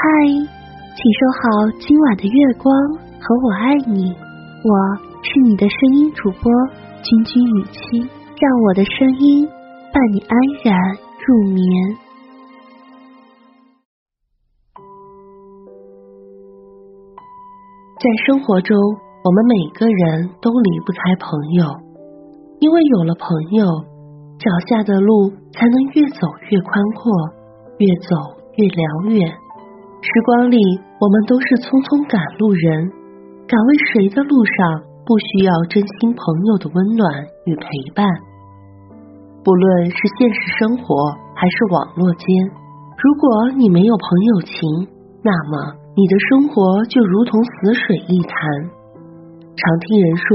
[0.00, 0.04] 嗨，
[0.94, 1.42] 请收好
[1.80, 2.72] 今晚的月光
[3.18, 4.14] 和我爱你，
[4.62, 4.70] 我
[5.24, 6.52] 是你的声音主播
[7.02, 8.08] 君君雨期，
[8.38, 9.44] 让我的声音
[9.92, 10.78] 伴你安然
[11.26, 11.58] 入眠。
[17.98, 18.78] 在生活中，
[19.24, 21.66] 我们每个人都离不开朋友，
[22.60, 23.66] 因为有了朋友，
[24.38, 27.10] 脚下的路才能越走越宽阔，
[27.78, 28.14] 越走
[28.54, 29.47] 越辽远。
[30.00, 30.56] 时光里，
[31.02, 32.86] 我们都是匆匆赶路人，
[33.50, 37.02] 赶为谁的路上不需要真心朋友的温暖
[37.50, 37.66] 与陪
[37.98, 38.06] 伴？
[39.42, 40.94] 不论是现实生活
[41.34, 42.30] 还是网络间，
[42.94, 44.86] 如果你没有朋友情，
[45.26, 48.38] 那么你的生活就如同死水一潭。
[49.58, 50.28] 常听人说，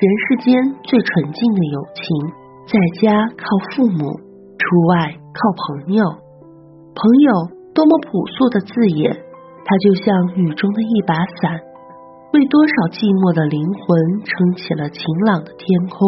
[0.00, 0.56] 人世间
[0.88, 2.08] 最纯净的友情，
[2.64, 3.44] 在家靠
[3.76, 4.08] 父母，
[4.56, 6.00] 出外靠朋友。
[6.96, 7.60] 朋友。
[7.74, 9.10] 多么朴素的字眼，
[9.64, 11.56] 它就像雨中的一把伞，
[12.34, 13.88] 为多少寂寞的灵魂
[14.28, 16.04] 撑起了晴朗的天空。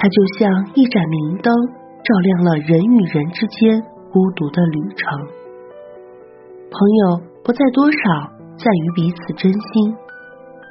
[0.00, 1.52] 它就像一盏明灯，
[2.00, 5.04] 照亮了人与人之间孤独的旅程。
[6.72, 7.98] 朋友不在多少，
[8.56, 9.92] 在于彼此真心；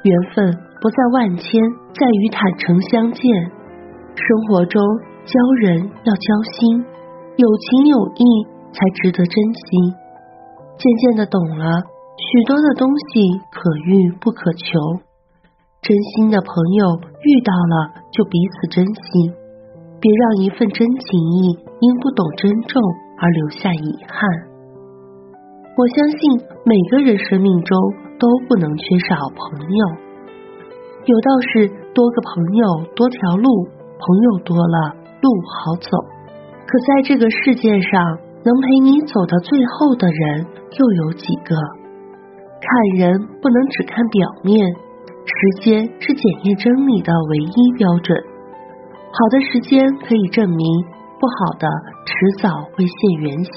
[0.02, 0.50] 缘分
[0.82, 1.46] 不在万千，
[1.94, 3.22] 在于坦诚相见。
[4.18, 4.82] 生活中
[5.22, 6.82] 交人要交心，
[7.38, 8.58] 有情有义。
[8.72, 9.66] 才值得珍惜。
[10.78, 11.64] 渐渐的懂了，
[12.16, 13.20] 许多的东西
[13.52, 14.78] 可遇不可求。
[15.82, 16.84] 真心的朋友
[17.20, 19.32] 遇到了就彼此珍惜，
[20.00, 22.82] 别让一份真情意因不懂珍重
[23.18, 24.28] 而留下遗憾。
[25.76, 27.76] 我相信每个人生命中
[28.18, 29.86] 都不能缺少朋友。
[31.04, 35.88] 有道是多个朋友多条路，朋友多了路好走。
[36.66, 38.29] 可在这个世界上。
[38.42, 40.46] 能陪你走到最后的人
[40.78, 41.54] 又有几个？
[42.60, 44.66] 看人不能只看表面，
[45.24, 48.16] 时间是检验真理的唯一标准。
[49.12, 50.64] 好的时间可以证明，
[51.18, 51.68] 不好的
[52.06, 53.52] 迟早会现原形。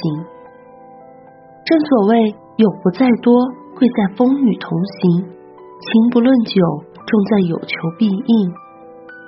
[1.65, 3.35] 正所谓，友不在多，
[3.77, 6.59] 贵在风雨同行；情不论久，
[7.05, 8.51] 重在有求必应。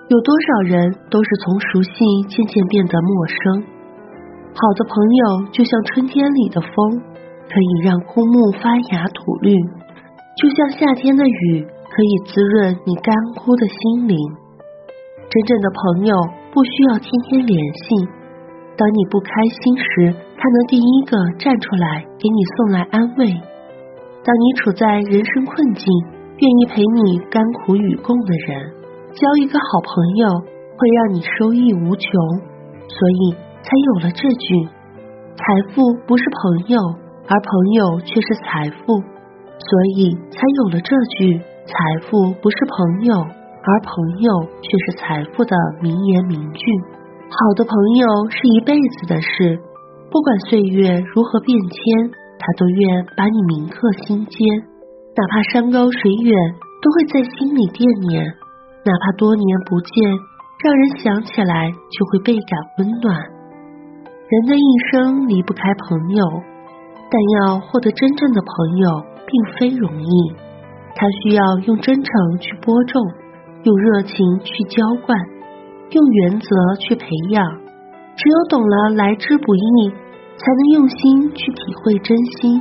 [0.10, 1.92] 有多少人都是从熟悉
[2.28, 3.75] 渐渐变得陌生？
[4.56, 6.72] 好的朋友就像春天里的风，
[7.44, 9.52] 可以让枯木发芽吐绿；
[10.40, 14.16] 就像夏天的雨，可以滋润你干枯的心灵。
[15.28, 16.16] 真正的朋友
[16.54, 18.08] 不需要天天联系，
[18.80, 23.28] 当你不开心时，他能第一个站出来给你送来安慰；
[24.24, 25.86] 当你处在人生困境，
[26.40, 28.72] 愿意陪你甘苦与共的人。
[29.12, 30.28] 交一个好朋友
[30.80, 32.08] 会让你收益无穷，
[32.88, 33.45] 所以。
[33.66, 34.70] 才有了这句：
[35.34, 36.78] 财富不是朋友，
[37.26, 39.02] 而朋友却是财富。
[39.58, 41.74] 所以才有了这句：财
[42.06, 44.30] 富不是朋友，而朋友
[44.62, 46.62] 却是财富的名言名句。
[47.26, 49.58] 好的朋友是一辈子的事，
[50.12, 54.38] 不管岁月如何变迁，他都愿把你铭刻心间。
[55.18, 56.38] 哪怕山高水远，
[56.84, 58.22] 都会在心里惦念；
[58.86, 60.06] 哪怕多年不见，
[60.62, 63.35] 让人想起来就会倍感温暖。
[64.28, 66.26] 人的一生离不开朋友，
[67.12, 70.34] 但要获得真正的朋友，并非容易。
[70.96, 73.04] 他需要用真诚去播种，
[73.62, 75.16] 用热情去浇灌，
[75.92, 76.50] 用原则
[76.80, 77.46] 去培养。
[78.18, 79.90] 只有懂了来之不易，
[80.38, 82.60] 才能用心去体会真心。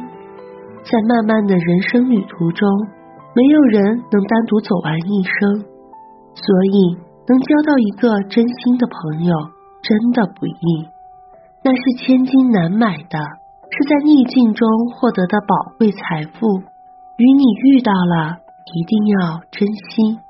[0.83, 2.69] 在漫漫的人生旅途中，
[3.35, 5.65] 没有人能单独走完一生，
[6.35, 6.95] 所以
[7.27, 9.35] 能交到一个真心的朋友，
[9.81, 10.94] 真的不易。
[11.65, 13.19] 那是千金难买的，
[13.71, 16.61] 是在逆境中获得的宝贵财富。
[17.17, 18.37] 与你遇到了，
[18.75, 20.21] 一定要珍惜。